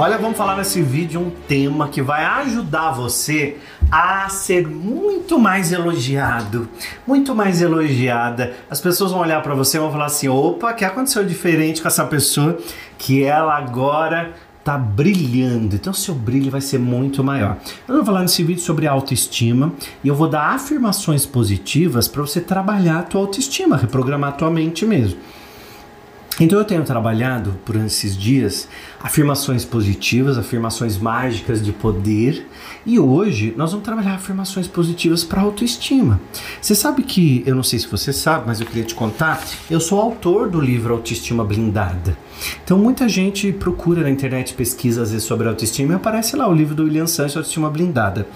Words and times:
Olha, 0.00 0.16
vamos 0.16 0.38
falar 0.38 0.56
nesse 0.56 0.80
vídeo 0.80 1.20
um 1.20 1.28
tema 1.28 1.88
que 1.88 2.00
vai 2.00 2.24
ajudar 2.24 2.92
você 2.92 3.56
a 3.90 4.28
ser 4.28 4.64
muito 4.64 5.40
mais 5.40 5.72
elogiado, 5.72 6.68
muito 7.04 7.34
mais 7.34 7.60
elogiada. 7.60 8.54
As 8.70 8.80
pessoas 8.80 9.10
vão 9.10 9.22
olhar 9.22 9.42
para 9.42 9.56
você 9.56 9.76
e 9.76 9.80
vão 9.80 9.90
falar 9.90 10.04
assim: 10.04 10.28
opa, 10.28 10.70
o 10.70 10.74
que 10.76 10.84
aconteceu 10.84 11.24
diferente 11.24 11.82
com 11.82 11.88
essa 11.88 12.04
pessoa 12.04 12.56
que 12.96 13.24
ela 13.24 13.56
agora 13.56 14.34
tá 14.62 14.78
brilhando. 14.78 15.74
Então 15.74 15.92
seu 15.92 16.14
brilho 16.14 16.48
vai 16.48 16.60
ser 16.60 16.78
muito 16.78 17.24
maior. 17.24 17.56
Eu 17.88 17.96
vou 17.96 18.04
falar 18.04 18.22
nesse 18.22 18.44
vídeo 18.44 18.62
sobre 18.62 18.86
autoestima 18.86 19.72
e 20.04 20.06
eu 20.06 20.14
vou 20.14 20.28
dar 20.28 20.54
afirmações 20.54 21.26
positivas 21.26 22.06
para 22.06 22.22
você 22.22 22.40
trabalhar 22.40 23.00
a 23.00 23.02
tua 23.02 23.22
autoestima, 23.22 23.76
reprogramar 23.76 24.30
a 24.30 24.32
tua 24.34 24.48
mente 24.48 24.86
mesmo. 24.86 25.18
Então 26.40 26.58
eu 26.58 26.64
tenho 26.64 26.84
trabalhado 26.84 27.58
por 27.64 27.74
esses 27.76 28.16
dias 28.16 28.68
afirmações 29.02 29.64
positivas, 29.64 30.38
afirmações 30.38 30.96
mágicas 30.96 31.64
de 31.64 31.72
poder, 31.72 32.46
e 32.86 32.98
hoje 32.98 33.52
nós 33.56 33.72
vamos 33.72 33.84
trabalhar 33.84 34.14
afirmações 34.14 34.68
positivas 34.68 35.24
para 35.24 35.40
autoestima. 35.40 36.20
Você 36.60 36.74
sabe 36.74 37.02
que, 37.02 37.42
eu 37.44 37.54
não 37.54 37.62
sei 37.62 37.78
se 37.78 37.88
você 37.88 38.12
sabe, 38.12 38.44
mas 38.46 38.60
eu 38.60 38.66
queria 38.66 38.84
te 38.84 38.94
contar, 38.94 39.44
eu 39.68 39.80
sou 39.80 40.00
autor 40.00 40.48
do 40.48 40.60
livro 40.60 40.94
Autoestima 40.94 41.44
Blindada. 41.44 42.16
Então 42.62 42.78
muita 42.78 43.08
gente 43.08 43.52
procura 43.52 44.02
na 44.02 44.10
internet 44.10 44.54
pesquisa 44.54 45.02
às 45.02 45.10
vezes 45.10 45.26
sobre 45.26 45.48
autoestima 45.48 45.92
e 45.92 45.96
aparece 45.96 46.36
lá 46.36 46.48
o 46.48 46.54
livro 46.54 46.74
do 46.74 46.84
William 46.84 47.06
Sanches 47.06 47.36
Autoestima 47.36 47.68
Blindada. 47.68 48.26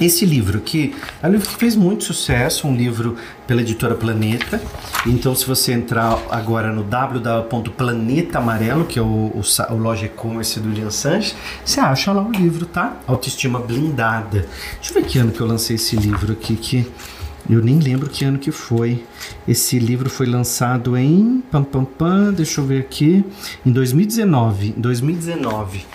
Esse 0.00 0.26
livro 0.26 0.58
aqui 0.58 0.94
é 1.22 1.26
um 1.26 1.30
livro 1.32 1.48
que 1.48 1.56
fez 1.56 1.74
muito 1.74 2.04
sucesso, 2.04 2.68
um 2.68 2.76
livro 2.76 3.16
pela 3.46 3.62
editora 3.62 3.94
Planeta. 3.94 4.60
Então, 5.06 5.34
se 5.34 5.46
você 5.46 5.72
entrar 5.72 6.18
agora 6.30 6.70
no 6.70 6.84
www.planeta 6.84 8.38
amarelo, 8.38 8.84
que 8.84 8.98
é 8.98 9.02
o, 9.02 9.04
o, 9.04 9.42
o 9.70 9.76
loja 9.76 10.06
e-commerce 10.06 10.60
do 10.60 10.68
William 10.68 10.90
Sanches, 10.90 11.34
você 11.64 11.80
acha 11.80 12.12
lá 12.12 12.22
o 12.22 12.30
livro, 12.30 12.66
tá? 12.66 12.96
Autoestima 13.06 13.58
blindada. 13.58 14.46
Deixa 14.74 14.90
eu 14.90 15.02
ver 15.02 15.08
que 15.08 15.18
ano 15.18 15.32
que 15.32 15.40
eu 15.40 15.46
lancei 15.46 15.76
esse 15.76 15.96
livro 15.96 16.32
aqui, 16.32 16.56
que 16.56 16.86
eu 17.48 17.62
nem 17.62 17.78
lembro 17.78 18.10
que 18.10 18.24
ano 18.24 18.38
que 18.38 18.50
foi. 18.50 19.04
Esse 19.46 19.78
livro 19.78 20.10
foi 20.10 20.26
lançado 20.26 20.96
em 20.96 21.42
pam 21.50 21.64
pam 21.64 21.84
pam, 21.84 22.32
deixa 22.32 22.60
eu 22.60 22.66
ver 22.66 22.80
aqui, 22.80 23.24
em 23.64 23.72
2019, 23.72 24.74
em 24.76 24.80
2019 24.80 25.86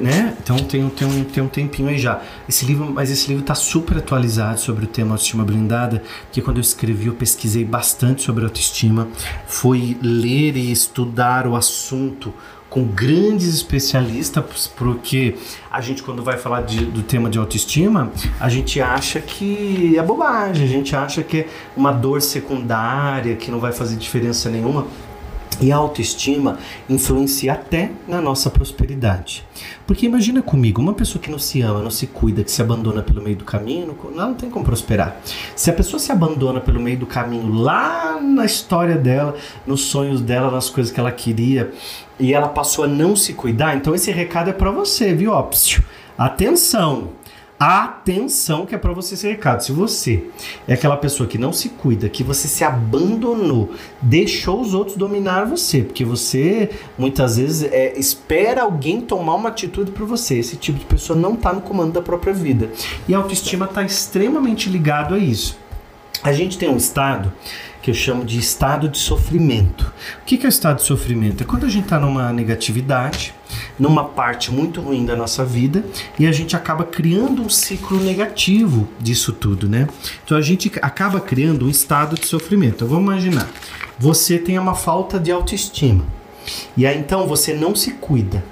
né? 0.00 0.36
Então 0.42 0.56
tem, 0.56 0.88
tem, 0.90 1.06
um, 1.06 1.24
tem 1.24 1.42
um 1.42 1.48
tempinho 1.48 1.88
aí 1.88 1.98
já. 1.98 2.22
Esse 2.48 2.64
livro, 2.64 2.90
mas 2.92 3.10
esse 3.10 3.28
livro 3.28 3.42
está 3.42 3.54
super 3.54 3.98
atualizado 3.98 4.60
sobre 4.60 4.84
o 4.84 4.88
tema 4.88 5.12
autoestima 5.12 5.44
blindada, 5.44 6.02
que 6.32 6.40
quando 6.40 6.56
eu 6.58 6.62
escrevi 6.62 7.06
eu 7.06 7.14
pesquisei 7.14 7.64
bastante 7.64 8.22
sobre 8.22 8.44
autoestima, 8.44 9.08
fui 9.46 9.96
ler 10.02 10.56
e 10.56 10.72
estudar 10.72 11.46
o 11.46 11.56
assunto 11.56 12.32
com 12.68 12.84
grandes 12.84 13.48
especialistas, 13.48 14.66
porque 14.76 15.36
a 15.70 15.80
gente 15.80 16.02
quando 16.02 16.22
vai 16.22 16.36
falar 16.36 16.62
de, 16.62 16.84
do 16.84 17.02
tema 17.02 17.30
de 17.30 17.38
autoestima, 17.38 18.10
a 18.40 18.48
gente 18.48 18.80
acha 18.80 19.20
que 19.20 19.96
é 19.96 20.02
bobagem, 20.02 20.64
a 20.64 20.68
gente 20.68 20.94
acha 20.94 21.22
que 21.22 21.40
é 21.40 21.48
uma 21.76 21.92
dor 21.92 22.20
secundária, 22.20 23.36
que 23.36 23.50
não 23.50 23.60
vai 23.60 23.72
fazer 23.72 23.96
diferença 23.96 24.50
nenhuma. 24.50 24.86
E 25.60 25.72
a 25.72 25.76
autoestima 25.76 26.58
influencia 26.88 27.54
até 27.54 27.90
na 28.06 28.20
nossa 28.20 28.50
prosperidade. 28.50 29.44
Porque 29.86 30.04
imagina 30.04 30.42
comigo, 30.42 30.82
uma 30.82 30.92
pessoa 30.92 31.22
que 31.22 31.30
não 31.30 31.38
se 31.38 31.62
ama, 31.62 31.82
não 31.82 31.90
se 31.90 32.06
cuida, 32.06 32.44
que 32.44 32.50
se 32.50 32.60
abandona 32.60 33.02
pelo 33.02 33.22
meio 33.22 33.36
do 33.36 33.44
caminho, 33.44 33.86
não, 33.86 34.10
não 34.10 34.34
tem 34.34 34.50
como 34.50 34.64
prosperar. 34.64 35.16
Se 35.54 35.70
a 35.70 35.72
pessoa 35.72 35.98
se 35.98 36.12
abandona 36.12 36.60
pelo 36.60 36.80
meio 36.80 36.98
do 36.98 37.06
caminho, 37.06 37.52
lá 37.52 38.20
na 38.20 38.44
história 38.44 38.96
dela, 38.96 39.34
nos 39.66 39.82
sonhos 39.82 40.20
dela, 40.20 40.50
nas 40.50 40.68
coisas 40.68 40.92
que 40.92 41.00
ela 41.00 41.12
queria, 41.12 41.72
e 42.18 42.34
ela 42.34 42.48
passou 42.48 42.84
a 42.84 42.88
não 42.88 43.14
se 43.16 43.32
cuidar, 43.32 43.76
então 43.76 43.94
esse 43.94 44.10
recado 44.10 44.50
é 44.50 44.52
para 44.52 44.70
você, 44.70 45.14
viu? 45.14 45.32
Ó, 45.32 45.50
atenção! 46.18 47.10
Atenção 47.58 48.66
que 48.66 48.74
é 48.74 48.78
para 48.78 48.92
você 48.92 49.16
ser 49.16 49.30
recado. 49.30 49.62
Se 49.62 49.72
você 49.72 50.24
é 50.68 50.74
aquela 50.74 50.96
pessoa 50.96 51.26
que 51.26 51.38
não 51.38 51.54
se 51.54 51.70
cuida, 51.70 52.06
que 52.06 52.22
você 52.22 52.46
se 52.48 52.62
abandonou, 52.62 53.72
deixou 54.02 54.60
os 54.60 54.74
outros 54.74 54.96
dominar 54.96 55.46
você, 55.46 55.80
porque 55.82 56.04
você 56.04 56.68
muitas 56.98 57.38
vezes 57.38 57.70
é, 57.72 57.98
espera 57.98 58.62
alguém 58.62 59.00
tomar 59.00 59.34
uma 59.36 59.48
atitude 59.48 59.90
por 59.90 60.06
você. 60.06 60.38
Esse 60.38 60.56
tipo 60.56 60.78
de 60.78 60.84
pessoa 60.84 61.18
não 61.18 61.32
está 61.32 61.50
no 61.50 61.62
comando 61.62 61.92
da 61.92 62.02
própria 62.02 62.34
vida. 62.34 62.70
E 63.08 63.14
a 63.14 63.18
autoestima 63.18 63.64
está 63.64 63.82
extremamente 63.82 64.68
ligado 64.68 65.14
a 65.14 65.18
isso. 65.18 65.58
A 66.22 66.32
gente 66.32 66.58
tem 66.58 66.68
um 66.68 66.76
estado 66.76 67.32
que 67.80 67.90
eu 67.90 67.94
chamo 67.94 68.24
de 68.24 68.38
estado 68.38 68.88
de 68.88 68.98
sofrimento. 68.98 69.92
O 70.20 70.24
que 70.24 70.42
é 70.42 70.46
o 70.46 70.48
estado 70.48 70.78
de 70.78 70.82
sofrimento? 70.82 71.42
É 71.42 71.46
quando 71.46 71.64
a 71.64 71.68
gente 71.68 71.84
está 71.84 72.00
numa 72.00 72.32
negatividade, 72.32 73.32
numa 73.78 74.04
parte 74.04 74.50
muito 74.50 74.80
ruim 74.80 75.04
da 75.04 75.14
nossa 75.14 75.44
vida 75.44 75.84
e 76.18 76.26
a 76.26 76.32
gente 76.32 76.56
acaba 76.56 76.84
criando 76.84 77.42
um 77.42 77.48
ciclo 77.48 77.98
negativo 78.00 78.88
disso 78.98 79.32
tudo, 79.32 79.68
né? 79.68 79.88
Então 80.24 80.36
a 80.36 80.42
gente 80.42 80.70
acaba 80.82 81.20
criando 81.20 81.66
um 81.66 81.70
estado 81.70 82.16
de 82.16 82.26
sofrimento. 82.26 82.76
Então 82.76 82.88
vamos 82.88 83.04
imaginar, 83.04 83.48
você 83.98 84.38
tem 84.38 84.58
uma 84.58 84.74
falta 84.74 85.18
de 85.18 85.30
autoestima 85.30 86.04
e 86.76 86.86
aí 86.86 86.98
então 86.98 87.26
você 87.26 87.54
não 87.54 87.74
se 87.74 87.92
cuida. 87.92 88.42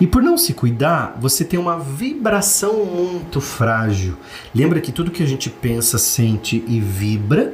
E 0.00 0.06
por 0.06 0.22
não 0.22 0.38
se 0.38 0.54
cuidar, 0.54 1.16
você 1.20 1.44
tem 1.44 1.58
uma 1.58 1.78
vibração 1.78 2.84
muito 2.84 3.40
frágil. 3.40 4.16
Lembra 4.54 4.80
que 4.80 4.92
tudo 4.92 5.10
que 5.10 5.22
a 5.22 5.26
gente 5.26 5.50
pensa, 5.50 5.98
sente 5.98 6.64
e 6.66 6.80
vibra 6.80 7.52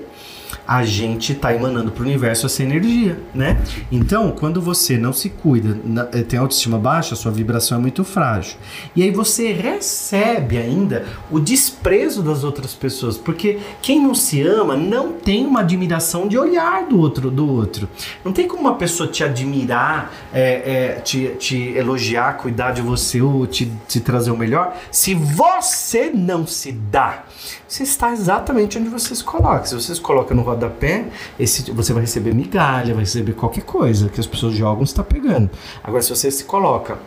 a 0.67 0.85
gente 0.85 1.33
está 1.33 1.55
emanando 1.55 1.91
para 1.91 2.03
o 2.03 2.07
universo 2.07 2.47
essa 2.47 2.63
energia, 2.63 3.19
né? 3.35 3.61
Então, 3.91 4.31
quando 4.33 4.61
você 4.61 4.97
não 4.97 5.13
se 5.13 5.29
cuida, 5.31 5.79
eh, 6.13 6.23
tem 6.23 6.39
autoestima 6.39 6.79
baixa, 6.79 7.15
sua 7.15 7.31
vibração 7.31 7.79
é 7.79 7.81
muito 7.81 8.05
frágil. 8.05 8.57
E 8.97 9.03
aí 9.03 9.11
você 9.11 9.53
recebe 9.53 10.57
ainda 10.57 11.05
o 11.31 11.39
desprezo 11.39 12.23
das 12.23 12.45
outras 12.45 12.75
pessoas, 12.75 13.17
porque 13.17 13.59
quem 13.83 14.01
não 14.01 14.15
se 14.15 14.43
ama 14.43 14.77
não 14.77 15.13
tem 15.13 15.47
uma 15.47 15.61
admiração 15.61 16.27
de 16.29 16.39
olhar 16.39 16.87
do 16.87 16.99
outro, 16.99 17.31
do 17.31 17.51
outro. 17.51 17.89
Não 18.25 18.33
tem 18.33 18.49
como 18.49 18.63
uma 18.63 18.75
pessoa 18.77 19.09
te 19.09 19.23
admirar, 19.23 20.13
é, 20.33 20.97
é, 20.97 21.01
te, 21.01 21.35
te 21.39 21.57
elogiar, 21.77 22.37
cuidar 22.39 22.73
de 22.73 22.83
você 22.83 23.21
ou 23.21 23.47
te, 23.47 23.71
te 23.87 24.01
trazer 24.01 24.31
o 24.31 24.37
melhor, 24.37 24.77
se 24.91 25.15
você 25.15 26.11
não 26.13 26.47
se 26.47 26.73
dá. 26.73 27.25
Você 27.69 27.83
está 27.83 28.13
exatamente 28.13 28.79
onde 28.79 28.89
você 28.89 29.15
se 29.15 29.25
coloca. 29.25 29.67
Se 29.67 29.75
você 29.75 29.95
se 29.95 30.01
coloca 30.01 30.34
no 30.35 30.43
rodapé, 30.43 31.07
esse, 31.39 31.71
você 31.71 31.93
vai 31.93 32.03
receber 32.03 32.35
migalha, 32.35 32.95
vai 32.95 33.05
receber 33.05 33.33
qualquer 33.33 33.65
coisa 33.65 34.09
que 34.09 34.21
as 34.21 34.27
pessoas 34.27 34.55
jogam, 34.55 34.85
está 34.85 35.03
pegando. 35.03 35.51
Agora, 35.83 36.03
se 36.03 36.11
você 36.11 36.31
se 36.31 36.45
coloca 36.45 36.99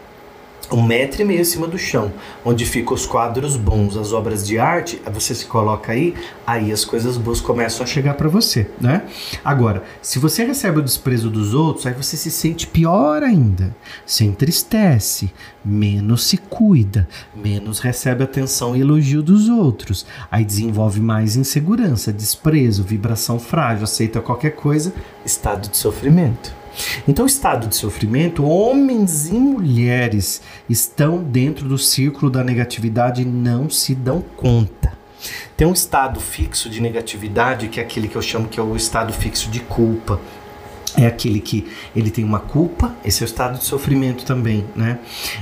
um 0.71 0.83
metro 0.83 1.21
e 1.21 1.25
meio 1.25 1.41
acima 1.41 1.67
do 1.67 1.77
chão, 1.77 2.11
onde 2.43 2.65
ficam 2.65 2.93
os 2.93 3.05
quadros 3.05 3.55
bons, 3.55 3.95
as 3.95 4.11
obras 4.11 4.45
de 4.45 4.59
arte, 4.59 5.01
você 5.11 5.33
se 5.33 5.45
coloca 5.45 5.91
aí, 5.91 6.13
aí 6.45 6.71
as 6.71 6.83
coisas 6.83 7.17
boas 7.17 7.39
começam 7.39 7.83
a 7.83 7.87
chegar 7.87 8.15
para 8.15 8.27
você, 8.27 8.69
né? 8.79 9.03
Agora, 9.43 9.83
se 10.01 10.19
você 10.19 10.43
recebe 10.43 10.79
o 10.79 10.83
desprezo 10.83 11.29
dos 11.29 11.53
outros, 11.53 11.85
aí 11.85 11.93
você 11.93 12.17
se 12.17 12.29
sente 12.29 12.67
pior 12.67 13.23
ainda, 13.23 13.75
se 14.05 14.25
entristece, 14.25 15.31
menos 15.63 16.25
se 16.25 16.37
cuida, 16.37 17.07
menos 17.35 17.79
recebe 17.79 18.23
atenção 18.23 18.75
e 18.75 18.81
elogio 18.81 19.23
dos 19.23 19.47
outros, 19.47 20.05
aí 20.29 20.43
desenvolve 20.43 20.99
mais 20.99 21.35
insegurança, 21.35 22.11
desprezo, 22.11 22.83
vibração 22.83 23.39
frágil, 23.39 23.85
aceita 23.85 24.21
qualquer 24.21 24.51
coisa, 24.51 24.93
estado 25.25 25.69
de 25.69 25.77
sofrimento. 25.77 26.56
Então, 27.07 27.25
o 27.25 27.27
estado 27.27 27.67
de 27.67 27.75
sofrimento, 27.75 28.45
homens 28.45 29.27
e 29.27 29.33
mulheres 29.33 30.41
estão 30.69 31.23
dentro 31.23 31.67
do 31.67 31.77
círculo 31.77 32.31
da 32.31 32.43
negatividade 32.43 33.21
e 33.21 33.25
não 33.25 33.69
se 33.69 33.95
dão 33.95 34.21
conta. 34.35 34.97
Tem 35.55 35.67
um 35.67 35.73
estado 35.73 36.19
fixo 36.19 36.69
de 36.69 36.79
negatividade, 36.79 37.67
que 37.67 37.79
é 37.79 37.83
aquele 37.83 38.07
que 38.07 38.15
eu 38.15 38.21
chamo 38.21 38.47
que 38.47 38.59
é 38.59 38.63
o 38.63 38.75
estado 38.75 39.11
fixo 39.11 39.49
de 39.49 39.59
culpa 39.61 40.19
é 40.95 41.05
aquele 41.05 41.39
que 41.39 41.67
ele 41.95 42.09
tem 42.09 42.23
uma 42.23 42.39
culpa, 42.39 42.95
esse 43.03 43.21
é 43.21 43.25
o 43.25 43.27
estado 43.27 43.57
de 43.57 43.65
sofrimento 43.65 44.25
também, 44.25 44.65
né? 44.75 44.99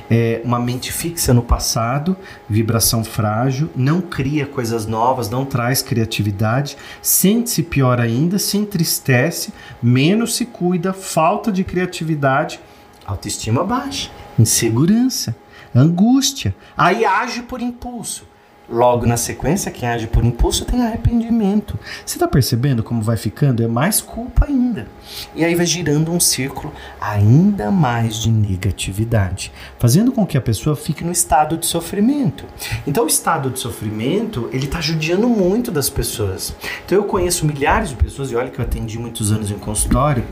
É 0.10 0.42
uma 0.44 0.60
mente 0.60 0.92
fixa 0.92 1.34
no 1.34 1.44
passado, 1.44 2.16
vibração 2.50 3.04
frágil, 3.04 3.70
não 3.76 4.02
cria 4.02 4.46
coisas 4.46 4.86
novas, 4.86 5.30
não 5.30 5.46
traz 5.46 5.82
criatividade, 5.82 6.78
sente-se 7.02 7.64
pior 7.64 8.02
ainda, 8.02 8.40
se 8.40 8.58
entristece, 8.58 9.54
menos 9.82 10.36
se 10.36 10.46
cuida, 10.46 10.94
falta 10.94 11.52
de 11.52 11.64
criatividade, 11.64 12.60
autoestima 13.06 13.64
baixa, 13.64 14.10
insegurança, 14.40 15.36
angústia, 15.74 16.56
aí 16.76 17.06
age 17.06 17.44
por 17.44 17.62
impulso 17.62 18.26
Logo 18.68 19.06
na 19.06 19.16
sequência, 19.16 19.72
quem 19.72 19.88
age 19.88 20.08
por 20.08 20.26
impulso 20.26 20.66
tem 20.66 20.82
arrependimento. 20.82 21.78
Você 22.04 22.16
está 22.16 22.28
percebendo 22.28 22.82
como 22.82 23.02
vai 23.02 23.16
ficando? 23.16 23.62
É 23.62 23.68
mais 23.68 24.02
culpa 24.02 24.46
ainda. 24.48 24.88
E 25.36 25.46
aí 25.46 25.54
vai 25.54 25.66
girando 25.66 26.12
um 26.12 26.20
círculo 26.20 26.74
ainda 27.00 27.70
mais 27.70 28.16
de 28.16 28.32
negatividade, 28.32 29.52
fazendo 29.78 30.12
com 30.12 30.26
que 30.26 30.38
a 30.38 30.42
pessoa 30.42 30.76
fique 30.76 31.04
no 31.04 31.12
estado 31.12 31.58
de 31.58 31.66
sofrimento. 31.66 32.46
Então, 32.88 33.04
o 33.04 33.08
estado 33.08 33.52
de 33.52 33.60
sofrimento 33.60 34.50
ele 34.52 34.66
está 34.66 34.82
judiando 34.82 35.30
muito 35.30 35.72
das 35.72 35.90
pessoas. 35.90 36.56
Então, 36.86 36.98
eu 36.98 37.04
conheço 37.04 37.46
milhares 37.46 37.90
de 37.90 37.96
pessoas 37.96 38.32
e 38.32 38.36
olha 38.36 38.50
que 38.50 38.60
eu 38.60 38.66
atendi 38.66 38.98
muitos 38.98 39.32
anos 39.32 39.52
em 39.52 39.58
consultório 39.58 40.24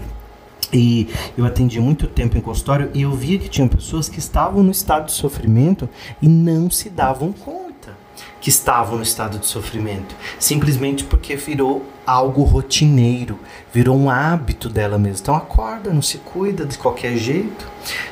E 0.73 1.07
eu 1.37 1.45
atendi 1.45 1.79
muito 1.79 2.07
tempo 2.07 2.35
em 2.35 2.41
consultório 2.41 2.89
e 2.95 3.03
eu 3.03 3.11
via 3.11 3.37
que 3.37 3.47
tinham 3.47 3.67
pessoas 3.67 4.09
que 4.09 4.17
estavam 4.17 4.63
no 4.63 4.71
estado 4.71 5.05
de 5.05 5.11
sofrimento 5.11 5.87
e 6.19 6.27
não 6.27 6.69
se 6.71 6.89
davam 6.89 7.31
conta 7.31 7.62
que 8.43 8.49
estavam 8.49 8.97
no 8.97 9.03
estado 9.03 9.39
de 9.39 9.45
sofrimento, 9.47 10.13
simplesmente 10.37 11.05
porque 11.05 11.37
virou 11.37 11.85
algo 12.05 12.43
rotineiro, 12.43 13.39
virou 13.73 13.97
um 13.97 14.09
hábito 14.09 14.67
dela 14.67 14.99
mesma. 14.99 15.19
Então 15.21 15.33
acorda, 15.33 15.93
não 15.93 16.01
se 16.01 16.17
cuida 16.17 16.65
de 16.65 16.77
qualquer 16.77 17.15
jeito, 17.15 17.65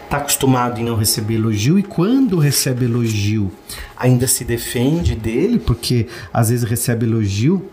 está 0.06 0.16
acostumado 0.16 0.80
em 0.80 0.86
não 0.86 0.96
receber 0.96 1.36
elogio 1.36 1.78
e 1.78 1.84
quando 1.84 2.40
recebe 2.40 2.86
elogio 2.86 3.52
ainda 3.98 4.26
se 4.26 4.46
defende 4.46 5.16
dele, 5.16 5.60
porque 5.60 6.08
às 6.32 6.48
vezes 6.48 6.64
recebe 6.64 7.06
elogio 7.06 7.70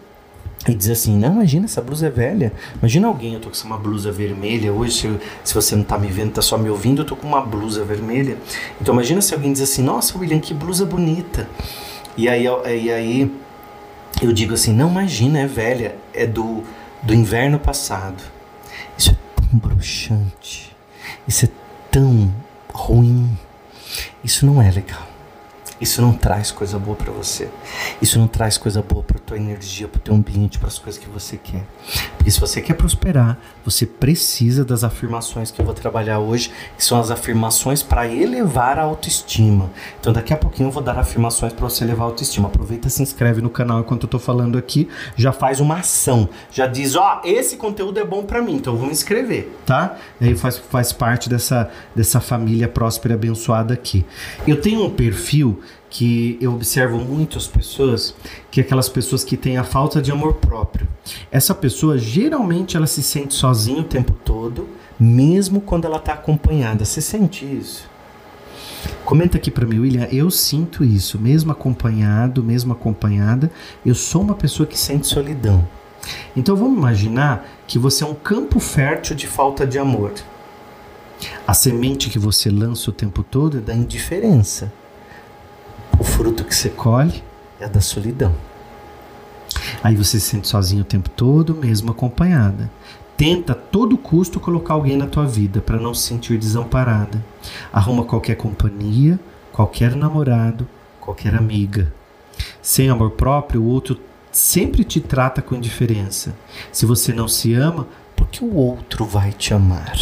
e 0.67 0.75
diz 0.75 0.91
assim: 0.91 1.17
Não, 1.17 1.35
imagina, 1.35 1.67
essa 1.67 1.81
blusa 1.81 2.09
é 2.09 2.11
velha. 2.11 2.53
Imagina 2.81 3.07
alguém, 3.07 3.35
eu 3.35 3.41
tô 3.41 3.51
com 3.51 3.69
uma 3.69 3.79
blusa 3.79 4.11
vermelha. 4.11 4.73
Hoje, 4.73 4.95
se, 4.95 5.21
se 5.45 5.55
você 5.55 5.77
não 5.77 5.85
tá 5.85 5.97
me 5.97 6.09
vendo, 6.09 6.33
tá 6.33 6.43
só 6.43 6.59
me 6.59 6.69
ouvindo, 6.69 7.03
eu 7.03 7.07
tô 7.07 7.15
com 7.15 7.29
uma 7.29 7.41
blusa 7.41 7.85
vermelha. 7.85 8.37
Então, 8.81 8.93
imagina 8.95 9.23
se 9.23 9.33
alguém 9.33 9.53
diz 9.53 9.63
assim: 9.63 9.81
Nossa, 9.81 10.19
William, 10.19 10.41
que 10.41 10.53
blusa 10.53 10.85
bonita. 10.85 11.49
E 12.19 12.29
aí, 12.29 12.47
e 12.47 12.91
aí 12.91 13.41
eu 14.21 14.33
digo 14.33 14.55
assim: 14.55 14.73
Não, 14.73 14.91
imagina, 14.91 15.39
é 15.39 15.47
velha, 15.47 15.95
é 16.13 16.27
do, 16.27 16.65
do 17.01 17.15
inverno 17.15 17.61
passado. 17.61 18.21
Isso 18.99 19.13
é 19.13 19.17
tão 19.37 19.59
bruxante. 19.59 20.77
Isso 21.29 21.45
é 21.45 21.49
tão 21.93 22.35
ruim. 22.75 23.39
Isso 24.25 24.45
não 24.45 24.61
é 24.61 24.69
legal. 24.69 25.08
Isso 25.81 26.03
não 26.03 26.13
traz 26.13 26.51
coisa 26.51 26.79
boa 26.79 26.97
para 26.97 27.13
você. 27.13 27.49
Isso 28.03 28.19
não 28.19 28.27
traz 28.27 28.59
coisa 28.59 28.83
boa 28.83 29.03
para 29.03 29.19
tua 29.19 29.37
energia, 29.37 29.87
para 29.87 30.01
teu 30.01 30.15
ambiente, 30.15 30.59
para 30.59 30.69
as 30.69 30.79
coisas 30.79 31.01
que 31.01 31.09
você 31.09 31.37
quer. 31.37 31.65
Porque 32.17 32.31
se 32.31 32.41
você 32.41 32.61
quer 32.61 32.75
prosperar, 32.75 33.39
você 33.65 33.87
precisa 33.87 34.65
das 34.65 34.83
afirmações 34.83 35.51
que 35.51 35.61
eu 35.61 35.65
vou 35.65 35.75
trabalhar 35.75 36.19
hoje, 36.19 36.51
que 36.77 36.85
são 36.85 36.99
as 36.99 37.11
afirmações 37.11 37.83
para 37.83 38.07
elevar 38.09 38.79
a 38.79 38.83
autoestima. 38.83 39.71
Então 40.01 40.13
daqui 40.13 40.33
a 40.33 40.37
pouquinho 40.37 40.69
eu 40.69 40.73
vou 40.73 40.83
dar 40.83 40.99
afirmações 40.99 41.53
para 41.53 41.69
você 41.69 41.85
elevar 41.85 42.07
a 42.07 42.11
autoestima. 42.11 42.49
Aproveita, 42.49 42.89
se 42.89 43.03
inscreve 43.03 43.41
no 43.41 43.51
canal 43.51 43.81
enquanto 43.81 44.05
eu 44.05 44.09
tô 44.09 44.19
falando 44.19 44.59
aqui, 44.59 44.89
já 45.17 45.33
faz 45.33 45.61
uma 45.61 45.77
ação, 45.77 46.29
já 46.51 46.67
diz, 46.67 46.97
ó, 46.97 47.21
oh, 47.23 47.27
esse 47.27 47.57
conteúdo 47.57 47.99
é 47.99 48.05
bom 48.05 48.25
para 48.25 48.43
mim, 48.43 48.57
então 48.57 48.73
eu 48.73 48.79
vou 48.79 48.87
me 48.87 48.93
inscrever, 48.93 49.53
tá? 49.65 49.97
E 50.21 50.27
aí 50.27 50.37
faz, 50.37 50.59
faz 50.59 50.93
parte 50.93 51.29
dessa, 51.29 51.71
dessa 51.95 52.21
família 52.21 52.69
próspera 52.69 53.15
e 53.15 53.17
abençoada 53.17 53.73
aqui. 53.75 54.05
Eu 54.47 54.61
tenho 54.61 54.85
um 54.85 54.91
perfil 54.91 55.61
que 55.91 56.37
eu 56.41 56.53
observo 56.53 56.99
muito 56.99 57.39
as 57.39 57.47
pessoas, 57.47 58.15
que 58.51 58.61
é 58.61 58.63
aquelas 58.63 58.89
pessoas 58.89 59.25
que 59.25 59.37
têm 59.37 59.57
a 59.57 59.65
falta 59.65 60.03
de 60.03 60.13
amor 60.13 60.35
próprio. 60.35 60.87
Essa 61.31 61.55
pessoa 61.55 61.99
geralmente 61.99 62.77
ela 62.77 62.87
se 62.87 63.03
sente 63.03 63.35
sozinha 63.35 63.81
o 63.81 63.85
tempo 63.85 64.13
todo, 64.25 64.69
mesmo 64.99 65.61
quando 65.61 65.87
ela 65.87 65.97
está 65.97 66.13
acompanhada. 66.13 66.85
Você 66.85 67.01
sente 67.01 67.45
isso? 67.45 67.89
Comenta 69.05 69.39
aqui 69.39 69.51
para 69.51 69.67
mim, 69.67 69.79
William. 69.79 70.07
Eu 70.13 70.31
sinto 70.31 70.85
isso, 70.85 71.19
mesmo 71.19 71.51
acompanhado, 71.51 72.45
mesmo 72.45 72.73
acompanhada, 72.73 73.51
eu 73.85 73.95
sou 73.95 74.23
uma 74.23 74.35
pessoa 74.35 74.67
que 74.67 74.79
sente 74.79 75.07
solidão. 75.07 75.67
Então 76.37 76.55
vamos 76.55 76.77
imaginar 76.77 77.47
que 77.67 77.79
você 77.79 78.05
é 78.05 78.07
um 78.07 78.15
campo 78.15 78.61
fértil 78.61 79.17
de 79.17 79.27
falta 79.27 79.67
de 79.67 79.79
amor. 79.79 80.13
A 81.47 81.55
semente 81.55 82.11
que 82.11 82.19
você 82.19 82.51
lança 82.51 82.91
o 82.91 82.93
tempo 82.93 83.23
todo 83.23 83.59
é 83.59 83.61
da 83.61 83.75
indiferença 83.75 84.73
o 85.99 86.05
fruto 86.05 86.45
que 86.45 86.55
você 86.55 86.69
colhe 86.71 87.23
é 87.61 87.69
da 87.69 87.81
solidão. 87.81 88.35
Aí 89.83 89.97
você 89.97 90.21
se 90.21 90.31
sente 90.31 90.49
sozinho 90.49 90.83
o 90.83 90.85
tempo 90.85 91.11
todo, 91.11 91.55
mesmo 91.55 91.91
acompanhada. 91.91 92.71
Tenta 93.17 93.53
a 93.53 93.57
todo 93.57 93.99
custo 93.99 94.39
colocar 94.39 94.75
alguém 94.75 94.97
na 94.97 95.07
tua 95.07 95.27
vida 95.27 95.61
para 95.61 95.81
não 95.81 95.93
se 95.93 96.07
sentir 96.07 96.39
desamparada. 96.39 97.25
Arruma 97.73 98.05
qualquer 98.05 98.37
companhia, 98.37 99.19
qualquer 99.53 99.97
namorado, 99.97 100.69
qualquer 101.01 101.35
amiga. 101.35 101.93
Sem 102.63 102.89
amor 102.89 103.11
próprio, 103.13 103.63
o 103.63 103.67
outro 103.67 103.99
sempre 104.31 104.85
te 104.85 105.01
trata 105.01 105.43
com 105.43 105.57
indiferença. 105.57 106.35
Se 106.71 106.87
você 106.87 107.13
não 107.13 107.27
se 107.27 107.55
ama, 107.55 107.89
porque 108.15 108.45
o 108.45 108.55
outro 108.55 109.05
vai 109.05 109.33
te 109.33 109.53
amar. 109.53 109.97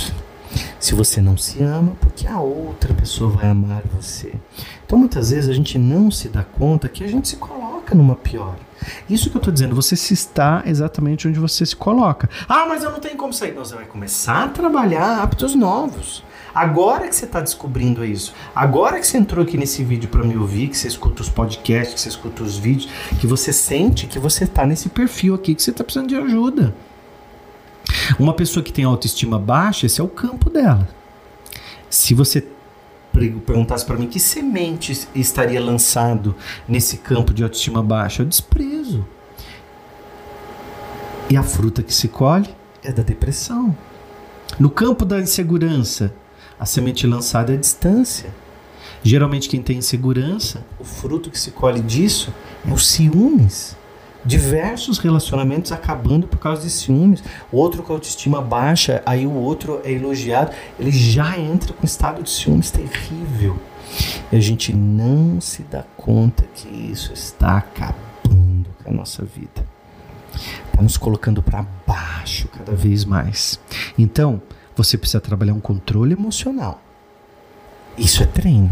Se 0.87 0.95
você 0.95 1.21
não 1.21 1.37
se 1.37 1.61
ama, 1.65 1.97
porque 2.01 2.29
a 2.29 2.39
outra 2.39 2.95
pessoa 2.95 3.29
vai 3.29 3.51
amar 3.51 3.83
você. 3.93 4.33
Então 4.87 4.97
muitas 4.97 5.31
vezes 5.31 5.51
a 5.51 5.53
gente 5.53 5.77
não 5.77 6.13
se 6.13 6.29
dá 6.29 6.45
conta 6.45 6.89
que 6.89 7.03
a 7.03 7.09
gente 7.09 7.27
se 7.27 7.35
coloca 7.39 7.93
numa 7.93 8.15
pior. 8.15 8.55
Isso 9.11 9.29
que 9.29 9.37
eu 9.37 9.41
estou 9.41 9.53
dizendo, 9.53 9.75
você 9.75 9.97
se 9.97 10.15
está 10.15 10.63
exatamente 10.65 11.27
onde 11.27 11.41
você 11.41 11.67
se 11.67 11.75
coloca. 11.75 12.31
Ah, 12.49 12.67
mas 12.69 12.85
eu 12.85 12.93
não 12.93 13.01
tenho 13.01 13.17
como 13.17 13.33
sair. 13.33 13.53
Não, 13.53 13.65
você 13.65 13.75
vai 13.75 13.87
começar 13.87 14.45
a 14.45 14.49
trabalhar 14.49 15.21
hábitos 15.21 15.57
novos. 15.57 16.23
Agora 16.55 17.09
que 17.09 17.17
você 17.17 17.25
está 17.25 17.41
descobrindo 17.41 18.05
isso, 18.05 18.33
agora 18.55 19.01
que 19.01 19.09
você 19.09 19.19
entrou 19.19 19.45
aqui 19.45 19.59
nesse 19.59 19.83
vídeo 19.83 20.09
para 20.09 20.23
me 20.23 20.37
ouvir, 20.37 20.69
que 20.69 20.79
você 20.79 20.87
escuta 20.87 21.21
os 21.21 21.29
podcasts, 21.29 21.95
que 21.95 22.01
você 22.01 22.11
escuta 22.11 22.45
os 22.45 22.57
vídeos, 22.57 22.89
que 23.21 23.27
você 23.27 23.53
sente 23.53 24.07
que 24.07 24.21
você 24.21 24.45
está 24.45 24.65
nesse 24.65 24.89
perfil 24.89 25.35
aqui, 25.35 25.53
que 25.53 25.65
você 25.65 25.73
está 25.73 25.83
precisando 25.83 26.11
de 26.11 26.15
ajuda. 26.15 26.73
Uma 28.19 28.35
pessoa 28.35 28.63
que 28.63 28.73
tem 28.73 28.85
autoestima 28.85 29.39
baixa, 29.39 29.87
esse 29.87 30.01
é 30.01 30.05
o 30.05 30.09
campo 30.09 30.51
dela. 30.51 30.89
Se 31.91 32.15
você 32.15 32.47
perguntasse 33.13 33.85
para 33.85 33.97
mim 33.97 34.07
que 34.07 34.21
semente 34.21 35.09
estaria 35.15 35.61
lançado 35.61 36.35
nesse 36.69 36.99
campo 36.99 37.33
de 37.33 37.43
autoestima 37.43 37.83
baixa, 37.83 38.23
o 38.23 38.27
desprezo. 38.27 39.07
E 41.31 41.37
a 41.37 41.43
fruta 41.43 41.83
que 41.83 41.95
se 41.95 42.09
colhe 42.09 42.49
é 42.83 42.93
da 42.93 43.03
depressão. 43.03 43.77
No 44.61 44.71
campo 44.71 45.05
da 45.05 45.19
insegurança, 45.19 46.15
a 46.59 46.67
semente 46.67 47.07
lançada 47.07 47.53
é 47.53 47.57
a 47.57 47.59
distância. 47.59 48.33
Geralmente, 49.03 49.49
quem 49.49 49.63
tem 49.63 49.79
insegurança, 49.79 50.65
o 50.79 50.85
fruto 50.85 51.31
que 51.31 51.39
se 51.39 51.51
colhe 51.51 51.81
disso 51.81 52.33
é 52.67 52.73
o 52.73 52.79
ciúmes 52.79 53.76
diversos 54.27 54.99
relacionamentos 54.99 55.73
acabando 55.73 56.27
por 56.27 56.39
causa 56.39 56.63
de 56.63 56.71
ciúmes. 56.71 57.23
Outro 57.53 57.83
com 57.83 57.93
autoestima 57.93 58.43
baixa, 58.43 59.03
aí 59.07 59.27
o 59.27 59.33
outro 59.33 59.81
é 59.85 59.93
elogiado, 59.93 60.51
ele 60.79 60.91
já 60.91 61.39
entra 61.39 61.73
com 61.73 61.87
estado 61.87 62.23
de 62.23 62.31
ciúmes 62.31 62.71
terrível. 62.71 63.57
E 64.31 64.37
a 64.37 64.41
gente 64.41 64.75
não 64.75 65.41
se 65.41 65.63
dá 65.63 65.85
conta 65.97 66.45
que 66.55 66.69
isso 66.69 67.13
está 67.13 67.59
acabando 67.59 68.69
com 68.83 68.91
a 68.91 68.93
nossa 68.93 69.25
vida. 69.25 69.65
Está 70.67 70.83
nos 70.83 70.97
colocando 70.97 71.43
para 71.43 71.65
baixo 71.87 72.49
cada 72.49 72.73
vez 72.73 73.05
mais. 73.05 73.59
Então, 73.97 74.43
você 74.75 74.99
precisa 74.99 75.21
trabalhar 75.21 75.55
um 75.55 75.61
controle 75.61 76.13
emocional. 76.13 76.83
Isso 77.97 78.23
é 78.23 78.27
treino. 78.27 78.71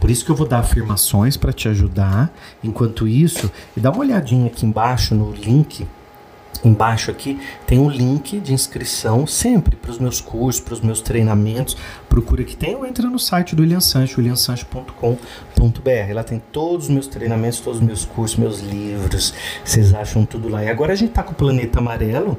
Por 0.00 0.10
isso 0.10 0.24
que 0.24 0.30
eu 0.30 0.36
vou 0.36 0.46
dar 0.46 0.60
afirmações 0.60 1.36
para 1.36 1.52
te 1.52 1.68
ajudar. 1.68 2.32
Enquanto 2.62 3.06
isso, 3.06 3.50
e 3.76 3.80
dá 3.80 3.90
uma 3.90 4.00
olhadinha 4.00 4.46
aqui 4.46 4.66
embaixo 4.66 5.14
no 5.14 5.32
link. 5.32 5.86
Embaixo 6.64 7.10
aqui 7.10 7.38
tem 7.66 7.78
um 7.78 7.88
link 7.88 8.40
de 8.40 8.52
inscrição 8.52 9.26
sempre 9.26 9.76
para 9.76 9.92
os 9.92 9.98
meus 9.98 10.20
cursos, 10.20 10.60
para 10.60 10.74
os 10.74 10.80
meus 10.80 11.00
treinamentos. 11.00 11.76
Procura 12.08 12.42
que 12.42 12.56
tem 12.56 12.74
ou 12.74 12.84
entra 12.84 13.08
no 13.08 13.18
site 13.18 13.54
do 13.54 13.62
William 13.62 13.80
Sancho, 13.80 14.18
williamsancho.com.br. 14.20 16.12
Lá 16.12 16.24
tem 16.24 16.42
todos 16.50 16.86
os 16.86 16.90
meus 16.90 17.06
treinamentos, 17.06 17.60
todos 17.60 17.78
os 17.78 17.86
meus 17.86 18.04
cursos, 18.04 18.36
meus 18.36 18.60
livros. 18.60 19.32
Vocês 19.64 19.94
acham 19.94 20.24
tudo 20.24 20.48
lá. 20.48 20.64
E 20.64 20.68
agora 20.68 20.92
a 20.92 20.96
gente 20.96 21.10
está 21.10 21.22
com 21.22 21.32
o 21.32 21.36
Planeta 21.36 21.78
Amarelo, 21.78 22.36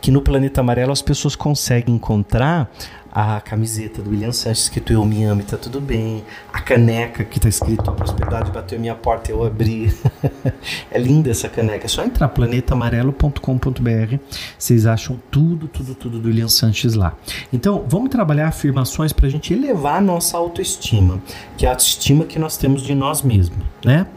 que 0.00 0.10
no 0.10 0.20
Planeta 0.20 0.60
Amarelo 0.60 0.92
as 0.92 1.00
pessoas 1.00 1.34
conseguem 1.34 1.94
encontrar 1.94 2.70
a 3.14 3.40
camiseta 3.40 4.02
do 4.02 4.10
William 4.10 4.32
Sanches 4.32 4.64
escrito 4.64 4.92
Eu 4.92 5.04
Me 5.04 5.22
Amo, 5.22 5.44
tá 5.44 5.56
tudo 5.56 5.80
bem. 5.80 6.24
A 6.52 6.60
caneca 6.60 7.22
que 7.22 7.38
tá 7.38 7.48
escrito 7.48 7.88
A 7.88 7.92
Prosperidade 7.92 8.50
Bateu 8.50 8.80
Minha 8.80 8.96
Porta, 8.96 9.30
Eu 9.30 9.44
Abri. 9.44 9.94
é 10.90 10.98
linda 10.98 11.30
essa 11.30 11.48
caneca. 11.48 11.84
É 11.84 11.88
só 11.88 12.04
entrar 12.04 12.28
planetaamarelo.com.br. 12.28 14.16
Vocês 14.58 14.84
acham 14.84 15.20
tudo, 15.30 15.68
tudo, 15.68 15.94
tudo 15.94 16.18
do 16.18 16.26
William 16.26 16.48
Sanches 16.48 16.94
lá. 16.94 17.16
Então, 17.52 17.84
vamos 17.88 18.10
trabalhar 18.10 18.48
afirmações 18.48 19.12
para 19.12 19.28
a 19.28 19.30
gente 19.30 19.54
elevar 19.54 19.98
a 19.98 20.00
nossa 20.00 20.36
autoestima, 20.36 21.22
que 21.56 21.66
é 21.66 21.68
a 21.68 21.72
autoestima 21.72 22.24
que 22.24 22.40
nós 22.40 22.56
temos 22.56 22.82
de 22.82 22.96
nós 22.96 23.22
mesmos, 23.22 23.64
né? 23.84 24.08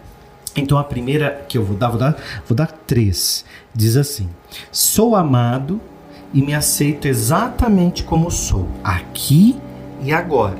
Então 0.55 0.75
a 0.75 0.83
primeira 0.83 1.45
que 1.47 1.55
eu 1.55 1.63
vou 1.63 1.77
dar, 1.77 1.89
vou 1.89 1.99
dar, 1.99 2.17
vou 2.47 2.55
dar 2.55 2.71
três. 2.71 3.45
Diz 3.75 3.95
assim: 3.95 4.27
Sou 4.71 5.15
amado 5.15 5.79
e 6.33 6.41
me 6.41 6.53
aceito 6.53 7.07
exatamente 7.07 8.03
como 8.03 8.29
sou, 8.29 8.67
aqui 8.83 9.55
e 10.01 10.11
agora. 10.11 10.57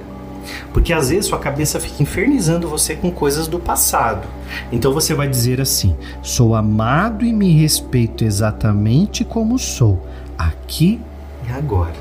Porque 0.71 0.93
às 0.93 1.09
vezes 1.09 1.25
sua 1.25 1.39
cabeça 1.39 1.79
fica 1.79 2.01
infernizando 2.03 2.69
você 2.69 2.95
com 2.95 3.11
coisas 3.11 3.47
do 3.47 3.59
passado. 3.59 4.27
Então 4.71 4.93
você 4.93 5.13
vai 5.13 5.27
dizer 5.27 5.59
assim: 5.59 5.95
sou 6.21 6.55
amado 6.55 7.25
e 7.25 7.33
me 7.33 7.51
respeito 7.51 8.23
exatamente 8.23 9.25
como 9.25 9.59
sou, 9.59 10.05
aqui 10.37 11.01
e 11.47 11.51
agora. 11.51 11.95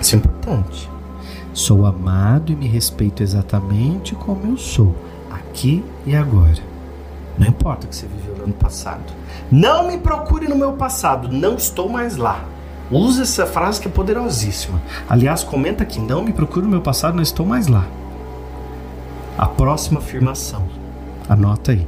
Isso 0.00 0.14
é 0.14 0.18
importante. 0.18 0.88
Sou 1.52 1.84
amado 1.84 2.52
e 2.52 2.56
me 2.56 2.68
respeito 2.68 3.22
exatamente 3.22 4.14
como 4.14 4.52
eu 4.52 4.56
sou, 4.56 4.94
aqui 5.30 5.84
e 6.06 6.14
agora. 6.14 6.69
Não 7.38 7.46
importa 7.46 7.86
o 7.86 7.88
que 7.88 7.96
você 7.96 8.06
viveu 8.06 8.36
no 8.36 8.44
ano 8.44 8.52
passado. 8.52 9.12
Não 9.50 9.88
me 9.88 9.98
procure 9.98 10.46
no 10.46 10.56
meu 10.56 10.74
passado, 10.74 11.28
não 11.28 11.54
estou 11.54 11.88
mais 11.88 12.16
lá. 12.16 12.44
Usa 12.90 13.22
essa 13.22 13.46
frase 13.46 13.80
que 13.80 13.88
é 13.88 13.90
poderosíssima. 13.90 14.80
Aliás, 15.08 15.44
comenta 15.44 15.82
aqui, 15.84 16.00
não 16.00 16.22
me 16.22 16.32
procure 16.32 16.66
no 16.66 16.72
meu 16.72 16.80
passado, 16.80 17.14
não 17.14 17.22
estou 17.22 17.46
mais 17.46 17.68
lá. 17.68 17.86
A 19.38 19.46
próxima 19.46 20.00
afirmação. 20.00 20.64
Anota 21.28 21.72
aí. 21.72 21.86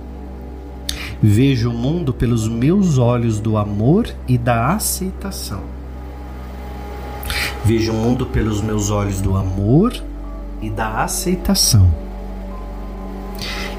Vejo 1.20 1.70
o 1.70 1.74
mundo 1.74 2.12
pelos 2.12 2.48
meus 2.48 2.98
olhos 2.98 3.40
do 3.40 3.56
amor 3.56 4.08
e 4.26 4.38
da 4.38 4.68
aceitação. 4.68 5.60
Vejo 7.64 7.92
o 7.92 7.94
mundo 7.94 8.26
pelos 8.26 8.60
meus 8.60 8.90
olhos 8.90 9.20
do 9.20 9.36
amor 9.36 9.92
e 10.60 10.70
da 10.70 11.02
aceitação. 11.02 11.88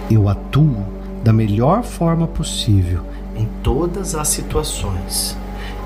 Eu 0.09 0.29
atuo 0.29 0.85
da 1.23 1.31
melhor 1.31 1.83
forma 1.83 2.27
possível 2.27 3.01
em 3.35 3.47
todas 3.63 4.13
as 4.13 4.27
situações. 4.27 5.37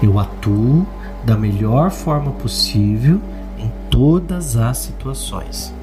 Eu 0.01 0.19
atuo 0.19 0.85
da 1.23 1.37
melhor 1.37 1.91
forma 1.91 2.31
possível 2.31 3.21
em 3.57 3.71
todas 3.89 4.57
as 4.57 4.77
situações. 4.77 5.73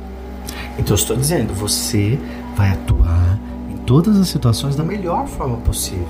Então 0.79 0.95
estou 0.95 1.17
dizendo, 1.17 1.55
você 1.55 2.19
vai 2.57 2.71
atuar 2.71 3.39
em 3.71 3.77
todas 3.79 4.19
as 4.19 4.29
situações 4.29 4.75
da 4.75 4.83
melhor 4.83 5.27
forma 5.27 5.57
possível. 5.59 6.07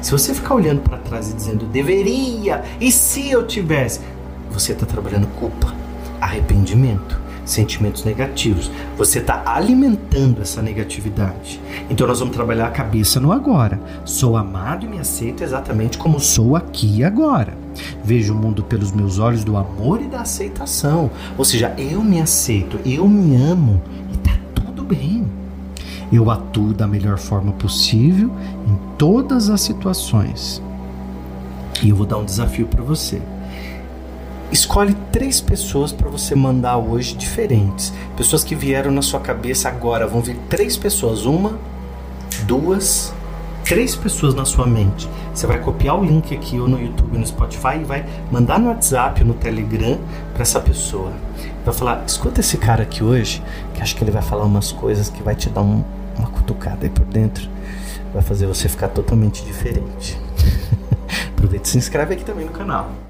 Se 0.00 0.12
você 0.12 0.32
ficar 0.32 0.54
olhando 0.54 0.80
para 0.80 0.98
trás 0.98 1.30
e 1.30 1.34
dizendo 1.34 1.66
deveria, 1.66 2.64
e 2.80 2.90
se 2.90 3.30
eu 3.30 3.46
tivesse, 3.46 4.00
você 4.50 4.72
está 4.72 4.86
trabalhando 4.86 5.26
culpa, 5.38 5.74
arrependimento, 6.20 7.20
sentimentos 7.46 8.04
negativos. 8.04 8.70
Você 8.98 9.20
está 9.20 9.42
alimentando 9.46 10.42
essa 10.42 10.60
negatividade. 10.60 11.60
Então 11.88 12.06
nós 12.06 12.18
vamos 12.18 12.34
trabalhar 12.34 12.66
a 12.66 12.70
cabeça 12.70 13.18
no 13.18 13.32
agora. 13.32 13.80
Sou 14.04 14.36
amado 14.36 14.84
e 14.84 14.88
me 14.88 14.98
aceito 14.98 15.42
exatamente 15.42 15.96
como 15.96 16.20
sou 16.20 16.56
aqui 16.56 16.98
e 16.98 17.04
agora. 17.04 17.56
Vejo 18.04 18.34
o 18.34 18.36
mundo 18.36 18.62
pelos 18.62 18.92
meus 18.92 19.18
olhos 19.18 19.44
do 19.44 19.56
amor 19.56 20.02
e 20.02 20.06
da 20.06 20.20
aceitação. 20.20 21.10
Ou 21.38 21.44
seja, 21.44 21.74
eu 21.78 22.02
me 22.02 22.20
aceito, 22.20 22.78
eu 22.84 23.08
me 23.08 23.36
amo 23.36 23.80
e 24.12 24.16
tá 24.18 24.36
tudo 24.54 24.82
bem. 24.82 25.24
Eu 26.12 26.30
atuo 26.30 26.72
da 26.72 26.86
melhor 26.86 27.18
forma 27.18 27.52
possível 27.52 28.30
em 28.66 28.96
todas 28.96 29.50
as 29.50 29.60
situações. 29.60 30.62
E 31.82 31.90
eu 31.90 31.96
vou 31.96 32.06
dar 32.06 32.18
um 32.18 32.24
desafio 32.24 32.66
para 32.66 32.82
você. 32.82 33.20
Escolhe 34.50 34.94
três 35.10 35.40
pessoas 35.40 35.92
para 35.92 36.08
você 36.08 36.34
mandar 36.34 36.76
hoje 36.76 37.16
diferentes. 37.16 37.92
Pessoas 38.16 38.44
que 38.44 38.54
vieram 38.54 38.92
na 38.92 39.02
sua 39.02 39.18
cabeça 39.18 39.68
agora. 39.68 40.06
Vão 40.06 40.20
vir 40.20 40.36
três 40.48 40.76
pessoas. 40.76 41.26
Uma, 41.26 41.58
duas, 42.46 43.12
três 43.64 43.96
pessoas 43.96 44.34
na 44.34 44.44
sua 44.44 44.66
mente. 44.66 45.08
Você 45.34 45.46
vai 45.46 45.58
copiar 45.58 45.98
o 45.98 46.04
link 46.04 46.34
aqui 46.34 46.60
ou 46.60 46.68
no 46.68 46.80
YouTube, 46.80 47.18
no 47.18 47.26
Spotify 47.26 47.78
e 47.80 47.84
vai 47.84 48.06
mandar 48.30 48.60
no 48.60 48.68
WhatsApp, 48.68 49.24
no 49.24 49.34
Telegram 49.34 49.98
para 50.32 50.42
essa 50.42 50.60
pessoa. 50.60 51.12
Vai 51.64 51.74
falar: 51.74 52.04
escuta 52.06 52.40
esse 52.40 52.56
cara 52.56 52.84
aqui 52.84 53.02
hoje, 53.02 53.42
que 53.74 53.82
acho 53.82 53.96
que 53.96 54.04
ele 54.04 54.12
vai 54.12 54.22
falar 54.22 54.44
umas 54.44 54.70
coisas 54.70 55.10
que 55.10 55.22
vai 55.22 55.34
te 55.34 55.50
dar 55.50 55.62
um, 55.62 55.82
uma 56.16 56.28
cutucada 56.28 56.86
aí 56.86 56.90
por 56.90 57.04
dentro. 57.04 57.48
Vai 58.14 58.22
fazer 58.22 58.46
você 58.46 58.68
ficar 58.68 58.88
totalmente 58.88 59.44
diferente. 59.44 60.18
Aproveita 61.34 61.66
e 61.66 61.70
se 61.72 61.78
inscreve 61.78 62.14
aqui 62.14 62.24
também 62.24 62.46
no 62.46 62.52
canal. 62.52 63.05